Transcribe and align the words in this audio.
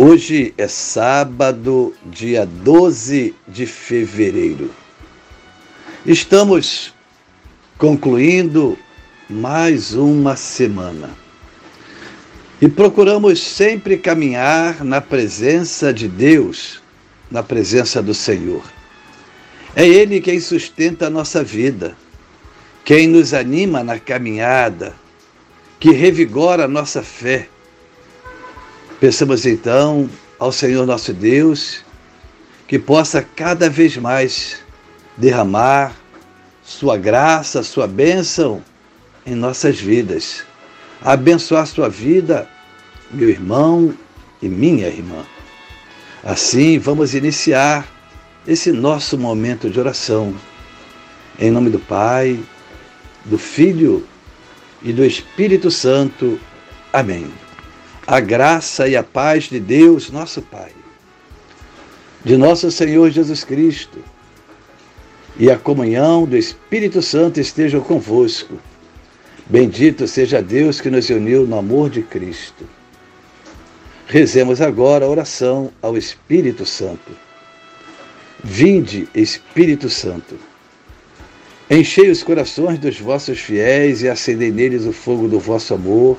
Hoje 0.00 0.54
é 0.56 0.68
sábado, 0.68 1.92
dia 2.06 2.46
12 2.46 3.34
de 3.48 3.66
fevereiro. 3.66 4.70
Estamos 6.06 6.94
concluindo 7.76 8.78
mais 9.28 9.94
uma 9.94 10.36
semana. 10.36 11.10
E 12.62 12.68
procuramos 12.68 13.42
sempre 13.42 13.98
caminhar 13.98 14.84
na 14.84 15.00
presença 15.00 15.92
de 15.92 16.06
Deus, 16.06 16.80
na 17.28 17.42
presença 17.42 18.00
do 18.00 18.14
Senhor. 18.14 18.62
É 19.74 19.84
Ele 19.84 20.20
quem 20.20 20.38
sustenta 20.38 21.08
a 21.08 21.10
nossa 21.10 21.42
vida, 21.42 21.96
quem 22.84 23.08
nos 23.08 23.34
anima 23.34 23.82
na 23.82 23.98
caminhada, 23.98 24.94
que 25.80 25.90
revigora 25.90 26.66
a 26.66 26.68
nossa 26.68 27.02
fé 27.02 27.48
Pensamos 29.00 29.46
então 29.46 30.10
ao 30.40 30.50
Senhor 30.50 30.84
nosso 30.84 31.12
Deus 31.12 31.84
que 32.66 32.80
possa 32.80 33.22
cada 33.22 33.70
vez 33.70 33.96
mais 33.96 34.58
derramar 35.16 35.94
sua 36.64 36.96
graça, 36.96 37.62
sua 37.62 37.86
bênção 37.86 38.62
em 39.24 39.36
nossas 39.36 39.78
vidas. 39.78 40.42
Abençoar 41.00 41.66
sua 41.66 41.88
vida, 41.88 42.48
meu 43.10 43.28
irmão 43.28 43.94
e 44.42 44.48
minha 44.48 44.88
irmã. 44.88 45.24
Assim, 46.24 46.78
vamos 46.78 47.14
iniciar 47.14 47.86
esse 48.46 48.72
nosso 48.72 49.16
momento 49.16 49.70
de 49.70 49.78
oração. 49.78 50.34
Em 51.38 51.52
nome 51.52 51.70
do 51.70 51.78
Pai, 51.78 52.38
do 53.24 53.38
Filho 53.38 54.04
e 54.82 54.92
do 54.92 55.04
Espírito 55.04 55.70
Santo. 55.70 56.38
Amém 56.92 57.47
a 58.08 58.20
graça 58.20 58.88
e 58.88 58.96
a 58.96 59.02
paz 59.02 59.50
de 59.50 59.60
Deus, 59.60 60.10
nosso 60.10 60.40
Pai, 60.40 60.72
de 62.24 62.38
nosso 62.38 62.70
Senhor 62.70 63.10
Jesus 63.10 63.44
Cristo 63.44 63.98
e 65.38 65.50
a 65.50 65.58
comunhão 65.58 66.24
do 66.24 66.34
Espírito 66.34 67.02
Santo 67.02 67.38
estejam 67.38 67.82
convosco. 67.82 68.58
Bendito 69.44 70.08
seja 70.08 70.40
Deus 70.40 70.80
que 70.80 70.88
nos 70.88 71.10
uniu 71.10 71.46
no 71.46 71.58
amor 71.58 71.90
de 71.90 72.00
Cristo. 72.00 72.64
Rezemos 74.06 74.62
agora 74.62 75.04
a 75.04 75.08
oração 75.08 75.70
ao 75.82 75.94
Espírito 75.94 76.64
Santo. 76.64 77.12
Vinde, 78.42 79.06
Espírito 79.14 79.90
Santo. 79.90 80.34
Enchei 81.70 82.10
os 82.10 82.22
corações 82.22 82.78
dos 82.78 82.98
vossos 82.98 83.38
fiéis 83.38 84.00
e 84.00 84.08
acendei 84.08 84.50
neles 84.50 84.86
o 84.86 84.94
fogo 84.94 85.28
do 85.28 85.38
vosso 85.38 85.74
amor. 85.74 86.18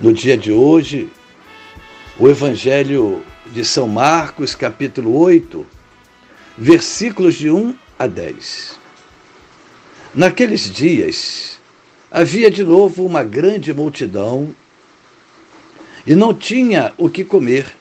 no 0.00 0.14
dia 0.14 0.36
de 0.36 0.50
hoje, 0.50 1.10
o 2.18 2.26
Evangelho 2.26 3.22
de 3.52 3.64
São 3.64 3.86
Marcos, 3.86 4.54
capítulo 4.54 5.14
8, 5.18 5.66
versículos 6.56 7.34
de 7.34 7.50
1 7.50 7.76
a 7.98 8.06
10. 8.06 8.78
Naqueles 10.14 10.70
dias, 10.70 11.60
havia 12.10 12.50
de 12.50 12.64
novo 12.64 13.04
uma 13.04 13.22
grande 13.22 13.74
multidão 13.74 14.56
e 16.06 16.14
não 16.14 16.32
tinha 16.32 16.94
o 16.96 17.10
que 17.10 17.22
comer. 17.22 17.76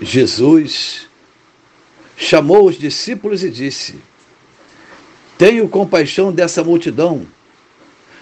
Jesus 0.00 1.08
chamou 2.16 2.66
os 2.66 2.76
discípulos 2.76 3.44
e 3.44 3.50
disse: 3.50 4.00
Tenho 5.36 5.68
compaixão 5.68 6.32
dessa 6.32 6.64
multidão 6.64 7.26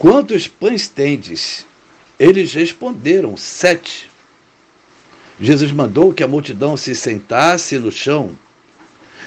Quantos 0.00 0.48
pães 0.48 0.88
tendes? 0.88 1.66
Eles 2.18 2.54
responderam: 2.54 3.36
Sete. 3.36 4.10
Jesus 5.38 5.70
mandou 5.72 6.10
que 6.14 6.24
a 6.24 6.26
multidão 6.26 6.74
se 6.74 6.94
sentasse 6.94 7.78
no 7.78 7.92
chão. 7.92 8.34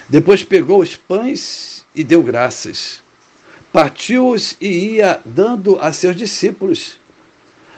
Depois 0.09 0.41
pegou 0.43 0.81
os 0.81 0.95
pães 0.95 1.85
e 1.93 2.03
deu 2.03 2.23
graças. 2.23 3.03
Partiu-os 3.71 4.57
e 4.59 4.95
ia 4.95 5.21
dando 5.23 5.77
a 5.79 5.93
seus 5.93 6.15
discípulos, 6.15 6.99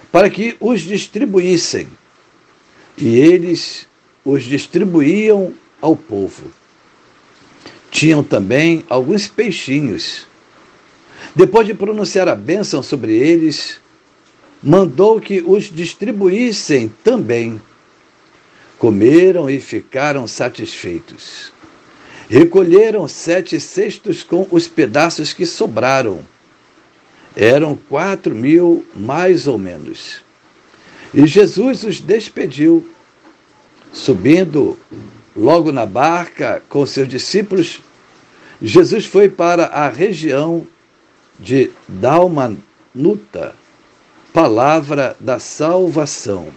para 0.10 0.30
que 0.30 0.56
os 0.58 0.80
distribuíssem. 0.80 1.90
E 2.98 3.18
eles 3.18 3.90
os 4.24 4.46
distribuíam 4.46 5.54
ao 5.82 5.98
povo. 5.98 6.50
Tinham 7.92 8.24
também 8.24 8.86
alguns 8.88 9.28
peixinhos. 9.28 10.26
Depois 11.34 11.66
de 11.66 11.74
pronunciar 11.74 12.28
a 12.28 12.36
bênção 12.36 12.84
sobre 12.84 13.14
eles, 13.18 13.80
mandou 14.62 15.22
que 15.22 15.42
os 15.46 15.66
distribuíssem 15.66 16.92
também. 17.04 17.62
Comeram 18.78 19.50
e 19.50 19.60
ficaram 19.60 20.28
satisfeitos. 20.28 21.54
Recolheram 22.30 23.08
sete 23.08 23.60
cestos 23.60 24.24
com 24.24 24.48
os 24.52 24.68
pedaços 24.68 25.32
que 25.32 25.46
sobraram. 25.46 26.26
Eram 27.36 27.76
quatro 27.76 28.34
mil, 28.34 28.86
mais 28.96 29.48
ou 29.48 29.58
menos. 29.58 30.22
E 31.14 31.28
Jesus 31.28 31.84
os 31.84 32.00
despediu. 32.00 32.90
Subindo 33.94 34.78
logo 35.36 35.72
na 35.72 35.86
barca 35.86 36.62
com 36.68 36.86
seus 36.86 37.08
discípulos, 37.08 37.80
Jesus 38.62 39.06
foi 39.06 39.30
para 39.30 39.66
a 39.66 39.88
região 39.88 40.68
de 41.40 41.72
Dalmanuta, 41.88 43.56
palavra 44.34 45.16
da 45.20 45.40
salvação. 45.40 46.50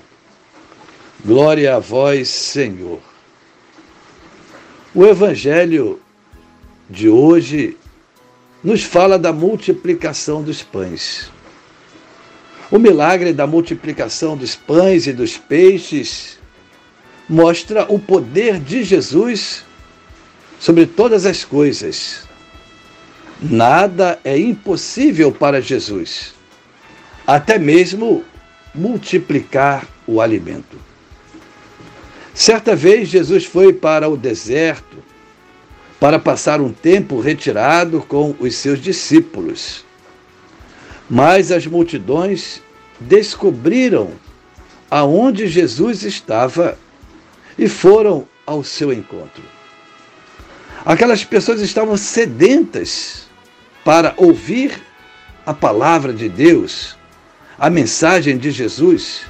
Glória 1.25 1.76
a 1.76 1.78
vós, 1.78 2.28
Senhor. 2.28 3.00
O 4.94 5.04
Evangelho 5.04 6.00
de 6.88 7.08
hoje 7.08 7.76
nos 8.62 8.82
fala 8.82 9.19
da 9.19 9.32
multiplicação 9.32 10.42
dos 10.42 10.62
pães. 10.62 11.30
O 12.70 12.78
milagre 12.78 13.32
da 13.32 13.46
multiplicação 13.46 14.36
dos 14.36 14.54
pães 14.54 15.06
e 15.06 15.12
dos 15.12 15.36
peixes 15.36 16.38
mostra 17.28 17.86
o 17.92 17.98
poder 17.98 18.60
de 18.60 18.84
Jesus 18.84 19.64
sobre 20.60 20.86
todas 20.86 21.26
as 21.26 21.44
coisas 21.44 22.27
Nada 23.40 24.19
é 24.25 24.37
impossível 24.37 25.31
para 25.31 25.61
Jesus, 25.61 26.35
até 27.25 27.56
mesmo 27.56 28.25
multiplicar 28.75 29.87
o 30.06 30.20
alimento. 30.20 30.76
Certa 32.35 32.75
vez 32.75 33.08
Jesus 33.08 33.44
foi 33.44 33.73
para 33.73 34.08
o 34.08 34.17
deserto 34.17 34.96
para 36.00 36.19
passar 36.19 36.61
um 36.61 36.73
tempo 36.73 37.20
retirado 37.20 38.00
com 38.00 38.35
os 38.40 38.56
seus 38.56 38.81
discípulos. 38.81 39.85
Mas 41.08 41.50
as 41.52 41.67
multidões 41.67 42.61
descobriram 43.00 44.12
aonde 44.90 45.46
Jesus 45.46 46.02
estava 46.02 46.79
e 47.56 47.69
foram 47.69 48.26
ao 48.44 48.64
seu 48.64 48.93
encontro. 48.93 49.43
Aquelas 50.85 51.25
pessoas 51.25 51.61
estavam 51.61 51.96
sedentas 51.96 53.27
para 53.88 54.12
ouvir 54.19 54.82
a 55.46 55.55
palavra 55.55 56.12
de 56.12 56.29
Deus, 56.29 56.94
a 57.58 57.70
mensagem 57.70 58.37
de 58.37 58.50
Jesus. 58.50 59.23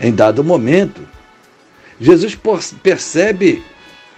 Em 0.00 0.12
dado 0.12 0.42
momento, 0.42 1.00
Jesus 2.00 2.36
percebe 2.82 3.62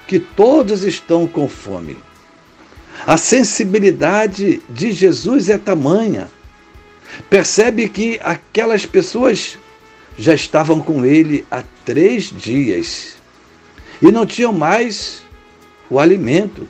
que 0.07 0.19
todos 0.19 0.83
estão 0.83 1.27
com 1.27 1.47
fome. 1.47 1.99
A 3.07 3.19
sensibilidade 3.19 4.63
de 4.67 4.93
Jesus 4.93 5.51
é 5.51 5.59
tamanha. 5.59 6.31
Percebe 7.29 7.91
que 7.91 8.19
aquelas 8.23 8.87
pessoas 8.87 9.59
já 10.17 10.33
estavam 10.33 10.81
com 10.81 11.05
ele 11.05 11.45
há 11.51 11.63
três 11.85 12.33
dias 12.35 13.17
e 14.01 14.11
não 14.11 14.25
tinham 14.25 14.55
mais 14.55 15.23
o 15.91 15.99
alimento. 15.99 16.67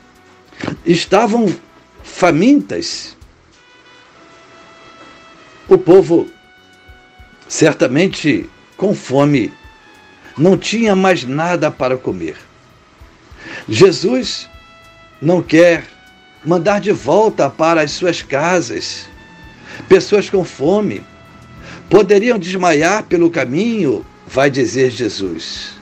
Estavam 0.85 1.47
famintas. 2.13 3.17
O 5.67 5.77
povo, 5.77 6.29
certamente 7.47 8.49
com 8.77 8.93
fome, 8.93 9.51
não 10.37 10.57
tinha 10.57 10.95
mais 10.95 11.23
nada 11.23 11.71
para 11.71 11.97
comer. 11.97 12.37
Jesus 13.67 14.47
não 15.21 15.41
quer 15.41 15.85
mandar 16.45 16.79
de 16.79 16.91
volta 16.91 17.49
para 17.49 17.81
as 17.81 17.91
suas 17.91 18.21
casas 18.21 19.07
pessoas 19.89 20.29
com 20.29 20.43
fome. 20.43 21.03
Poderiam 21.89 22.37
desmaiar 22.37 23.03
pelo 23.03 23.29
caminho, 23.29 24.05
vai 24.27 24.51
dizer 24.51 24.91
Jesus. 24.91 25.73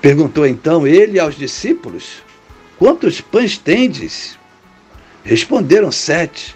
Perguntou 0.00 0.46
então 0.46 0.86
ele 0.86 1.18
aos 1.20 1.36
discípulos: 1.36 2.22
Quantos 2.78 3.20
pães 3.20 3.58
tendes? 3.58 4.37
Responderam 5.24 5.92
sete. 5.92 6.54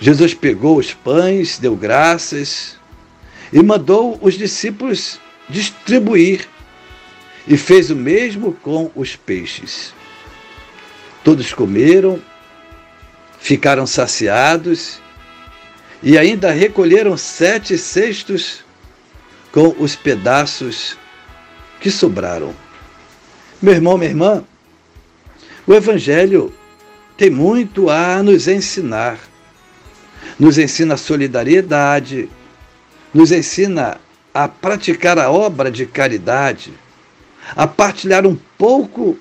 Jesus 0.00 0.34
pegou 0.34 0.78
os 0.78 0.92
pães, 0.92 1.58
deu 1.58 1.76
graças 1.76 2.76
e 3.52 3.62
mandou 3.62 4.18
os 4.20 4.34
discípulos 4.34 5.20
distribuir 5.48 6.48
e 7.46 7.56
fez 7.56 7.90
o 7.90 7.96
mesmo 7.96 8.52
com 8.54 8.90
os 8.94 9.16
peixes. 9.16 9.94
Todos 11.22 11.52
comeram, 11.52 12.20
ficaram 13.38 13.86
saciados 13.86 14.98
e 16.02 16.18
ainda 16.18 16.50
recolheram 16.50 17.16
sete 17.16 17.78
cestos 17.78 18.64
com 19.52 19.74
os 19.78 19.94
pedaços 19.94 20.98
que 21.80 21.90
sobraram. 21.90 22.54
Meu 23.62 23.72
irmão, 23.72 23.96
minha 23.96 24.10
irmã, 24.10 24.44
o 25.66 25.72
Evangelho 25.72 26.52
tem 27.16 27.30
muito 27.30 27.90
a 27.90 28.22
nos 28.22 28.48
ensinar. 28.48 29.18
Nos 30.38 30.58
ensina 30.58 30.94
a 30.94 30.96
solidariedade, 30.96 32.28
nos 33.12 33.30
ensina 33.30 34.00
a 34.32 34.48
praticar 34.48 35.18
a 35.18 35.30
obra 35.30 35.70
de 35.70 35.86
caridade 35.86 36.72
a 37.56 37.66
partilhar 37.66 38.26
um 38.26 38.36
pouco 38.56 39.18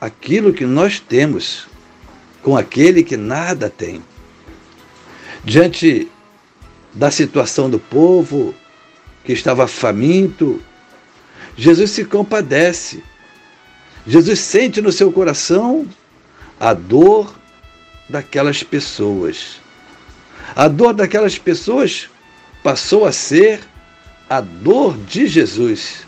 aquilo 0.00 0.52
que 0.52 0.64
nós 0.64 1.00
temos 1.00 1.66
com 2.42 2.56
aquele 2.56 3.02
que 3.02 3.16
nada 3.16 3.70
tem. 3.70 4.02
Diante 5.44 6.08
da 6.92 7.10
situação 7.10 7.68
do 7.68 7.78
povo 7.78 8.54
que 9.24 9.32
estava 9.32 9.66
faminto, 9.66 10.60
Jesus 11.56 11.90
se 11.90 12.04
compadece. 12.04 13.02
Jesus 14.06 14.38
sente 14.40 14.80
no 14.80 14.92
seu 14.92 15.10
coração 15.10 15.86
a 16.58 16.72
dor 16.74 17.34
daquelas 18.08 18.62
pessoas. 18.62 19.60
A 20.54 20.68
dor 20.68 20.92
daquelas 20.92 21.38
pessoas 21.38 22.08
passou 22.62 23.04
a 23.04 23.12
ser 23.12 23.60
a 24.28 24.40
dor 24.40 24.96
de 24.96 25.26
Jesus. 25.26 26.06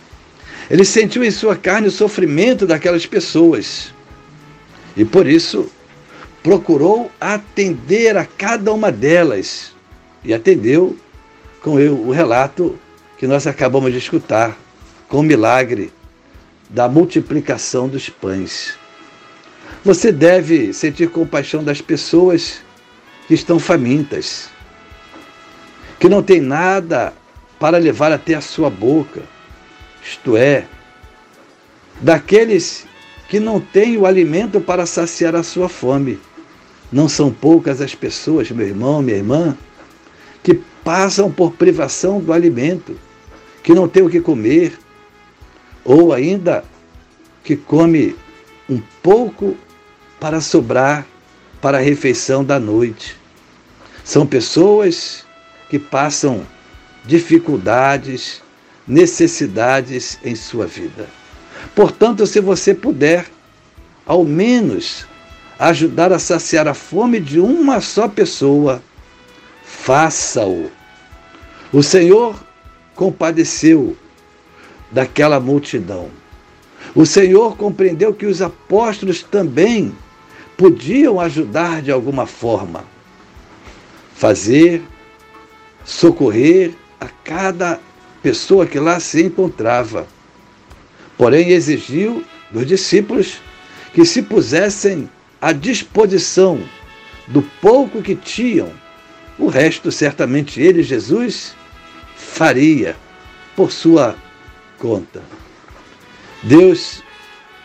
Ele 0.70 0.84
sentiu 0.84 1.24
em 1.24 1.30
sua 1.30 1.56
carne 1.56 1.88
o 1.88 1.92
sofrimento 1.92 2.66
daquelas 2.66 3.06
pessoas 3.06 3.92
e 4.96 5.04
por 5.04 5.26
isso 5.26 5.70
procurou 6.42 7.10
atender 7.20 8.16
a 8.16 8.24
cada 8.24 8.72
uma 8.72 8.90
delas 8.90 9.72
e 10.24 10.32
atendeu 10.32 10.96
com 11.60 11.74
o 11.74 12.10
relato 12.10 12.78
que 13.18 13.26
nós 13.26 13.46
acabamos 13.46 13.92
de 13.92 13.98
escutar, 13.98 14.56
com 15.08 15.18
o 15.18 15.22
milagre 15.22 15.92
da 16.68 16.88
multiplicação 16.88 17.88
dos 17.88 18.08
pães. 18.08 18.74
Você 19.86 20.10
deve 20.10 20.72
sentir 20.72 21.08
compaixão 21.08 21.62
das 21.62 21.80
pessoas 21.80 22.60
que 23.28 23.34
estão 23.34 23.56
famintas, 23.60 24.48
que 26.00 26.08
não 26.08 26.24
têm 26.24 26.40
nada 26.40 27.12
para 27.56 27.78
levar 27.78 28.10
até 28.10 28.34
a 28.34 28.40
sua 28.40 28.68
boca 28.68 29.22
isto 30.02 30.36
é, 30.36 30.66
daqueles 32.00 32.84
que 33.28 33.38
não 33.38 33.60
têm 33.60 33.96
o 33.96 34.06
alimento 34.06 34.60
para 34.60 34.86
saciar 34.86 35.36
a 35.36 35.44
sua 35.44 35.68
fome. 35.68 36.18
Não 36.90 37.08
são 37.08 37.30
poucas 37.32 37.80
as 37.80 37.94
pessoas, 37.94 38.50
meu 38.50 38.66
irmão, 38.66 39.00
minha 39.00 39.18
irmã, 39.18 39.56
que 40.42 40.54
passam 40.82 41.30
por 41.30 41.52
privação 41.52 42.18
do 42.18 42.32
alimento, 42.32 42.98
que 43.62 43.72
não 43.72 43.86
têm 43.86 44.02
o 44.02 44.10
que 44.10 44.20
comer, 44.20 44.76
ou 45.84 46.12
ainda 46.12 46.64
que 47.44 47.54
come 47.54 48.16
um 48.68 48.82
pouco 49.00 49.56
para 50.20 50.40
sobrar 50.40 51.06
para 51.60 51.78
a 51.78 51.80
refeição 51.80 52.44
da 52.44 52.58
noite. 52.58 53.16
São 54.04 54.26
pessoas 54.26 55.24
que 55.68 55.78
passam 55.78 56.46
dificuldades, 57.04 58.42
necessidades 58.86 60.18
em 60.24 60.34
sua 60.34 60.66
vida. 60.66 61.08
Portanto, 61.74 62.26
se 62.26 62.40
você 62.40 62.74
puder, 62.74 63.26
ao 64.06 64.24
menos 64.24 65.06
ajudar 65.58 66.12
a 66.12 66.18
saciar 66.18 66.68
a 66.68 66.74
fome 66.74 67.18
de 67.18 67.40
uma 67.40 67.80
só 67.80 68.06
pessoa, 68.06 68.82
faça-o. 69.64 70.70
O 71.72 71.82
Senhor 71.82 72.40
compadeceu 72.94 73.96
daquela 74.90 75.40
multidão. 75.40 76.10
O 76.94 77.04
Senhor 77.04 77.56
compreendeu 77.56 78.14
que 78.14 78.26
os 78.26 78.40
apóstolos 78.40 79.22
também 79.22 79.92
podiam 80.56 81.20
ajudar 81.20 81.82
de 81.82 81.90
alguma 81.90 82.26
forma, 82.26 82.84
fazer, 84.14 84.82
socorrer 85.84 86.72
a 87.00 87.06
cada 87.06 87.80
pessoa 88.22 88.66
que 88.66 88.78
lá 88.78 88.98
se 88.98 89.22
encontrava. 89.22 90.06
Porém, 91.16 91.50
exigiu 91.50 92.24
dos 92.50 92.66
discípulos 92.66 93.40
que 93.92 94.04
se 94.04 94.22
pusessem 94.22 95.08
à 95.40 95.52
disposição 95.52 96.60
do 97.26 97.42
pouco 97.60 98.02
que 98.02 98.14
tinham. 98.14 98.72
O 99.38 99.48
resto, 99.48 99.92
certamente, 99.92 100.60
ele, 100.60 100.82
Jesus, 100.82 101.54
faria 102.16 102.96
por 103.54 103.70
sua 103.70 104.16
conta. 104.78 105.22
Deus 106.42 107.02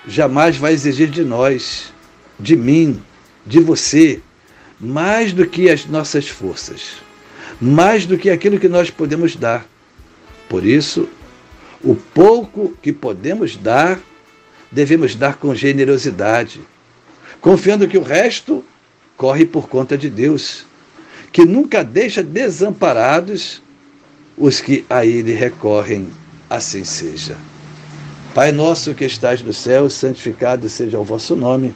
jamais 0.08 0.58
vai 0.58 0.74
exigir 0.74 1.10
de 1.10 1.24
nós, 1.24 1.94
de 2.42 2.56
mim, 2.56 3.02
de 3.46 3.60
você, 3.60 4.20
mais 4.80 5.32
do 5.32 5.46
que 5.46 5.70
as 5.70 5.86
nossas 5.86 6.28
forças, 6.28 6.94
mais 7.62 8.06
do 8.06 8.18
que 8.18 8.30
aquilo 8.30 8.60
que 8.60 8.68
nós 8.68 8.90
podemos 8.90 9.36
dar. 9.36 9.66
Por 10.50 10.66
isso, 10.66 11.08
o 11.84 11.96
pouco 11.96 12.76
que 12.82 12.92
podemos 12.92 13.56
dar, 13.56 14.00
devemos 14.72 15.16
dar 15.16 15.36
com 15.36 15.54
generosidade, 15.54 16.62
confiando 17.40 17.88
que 17.88 17.98
o 17.98 18.04
resto 18.04 18.66
corre 19.16 19.46
por 19.46 19.70
conta 19.70 19.98
de 19.98 20.10
Deus, 20.10 20.66
que 21.32 21.46
nunca 21.46 21.84
deixa 21.84 22.24
desamparados 22.24 23.62
os 24.38 24.60
que 24.60 24.84
a 24.90 25.06
Ele 25.06 25.34
recorrem, 25.34 26.10
assim 26.50 26.84
seja. 26.84 27.38
Pai 28.34 28.52
nosso 28.52 28.96
que 28.96 29.06
estás 29.06 29.42
no 29.42 29.54
céu, 29.54 29.90
santificado 29.90 30.68
seja 30.70 30.98
o 30.98 31.04
vosso 31.04 31.36
nome. 31.36 31.76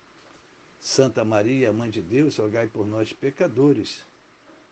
Santa 0.81 1.23
Maria, 1.23 1.71
Mãe 1.71 1.91
de 1.91 2.01
Deus, 2.01 2.37
rogai 2.37 2.65
por 2.65 2.87
nós, 2.87 3.13
pecadores, 3.13 4.03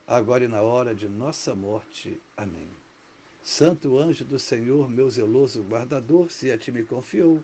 agora 0.07 0.43
e 0.43 0.47
na 0.47 0.59
hora 0.59 0.95
de 0.95 1.07
nossa 1.07 1.53
morte. 1.53 2.19
Amém. 2.35 2.67
Santo 3.43 3.95
anjo 3.95 4.25
do 4.25 4.39
Senhor, 4.39 4.89
meu 4.89 5.07
zeloso 5.07 5.61
guardador, 5.61 6.31
se 6.31 6.51
a 6.51 6.57
ti 6.57 6.71
me 6.71 6.83
confiou, 6.83 7.43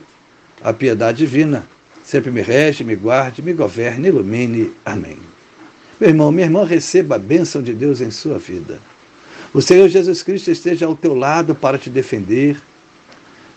a 0.63 0.73
piedade 0.73 1.19
divina, 1.19 1.67
sempre 2.03 2.31
me 2.31 2.41
rege, 2.41 2.83
me 2.83 2.95
guarde, 2.95 3.43
me 3.43 3.53
governe, 3.53 4.07
ilumine. 4.07 4.73
Amém. 4.83 5.19
Meu 5.99 6.09
irmão, 6.09 6.31
minha 6.31 6.47
irmã, 6.47 6.65
receba 6.65 7.17
a 7.17 7.19
bênção 7.19 7.61
de 7.61 7.71
Deus 7.71 8.01
em 8.01 8.09
sua 8.09 8.39
vida. 8.39 8.79
O 9.53 9.61
Senhor 9.61 9.87
Jesus 9.89 10.23
Cristo 10.23 10.49
esteja 10.49 10.87
ao 10.87 10.95
teu 10.95 11.13
lado 11.13 11.53
para 11.53 11.77
te 11.77 11.91
defender, 11.91 12.59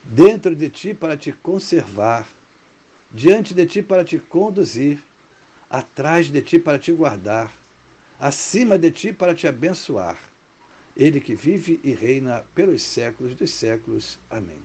dentro 0.04 0.54
de 0.54 0.68
ti 0.68 0.92
para 0.92 1.16
te 1.16 1.32
conservar, 1.32 2.28
diante 3.10 3.54
de 3.54 3.66
ti 3.66 3.82
para 3.82 4.04
te 4.04 4.18
conduzir, 4.18 5.02
atrás 5.68 6.30
de 6.30 6.42
ti 6.42 6.58
para 6.58 6.78
te 6.78 6.92
guardar, 6.92 7.52
acima 8.18 8.78
de 8.78 8.90
ti 8.90 9.12
para 9.12 9.34
te 9.34 9.46
abençoar 9.46 10.18
ele 10.98 11.20
que 11.20 11.34
vive 11.36 11.80
e 11.84 11.92
reina 11.92 12.44
pelos 12.54 12.82
séculos 12.82 13.36
dos 13.36 13.50
séculos. 13.50 14.18
Amém. 14.28 14.60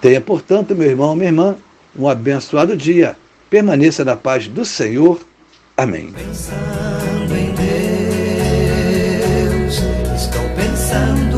Tenha, 0.00 0.20
portanto, 0.20 0.76
meu 0.76 0.88
irmão, 0.88 1.16
minha 1.16 1.28
irmã, 1.28 1.56
um 1.98 2.08
abençoado 2.08 2.76
dia. 2.76 3.16
Permaneça 3.50 4.04
na 4.04 4.14
paz 4.14 4.46
do 4.46 4.64
Senhor. 4.64 5.20
Amém. 5.76 6.12
Pensando 6.12 7.36
em 7.36 7.52
Deus, 9.58 9.82
estou 10.14 10.48
pensando 10.54 11.31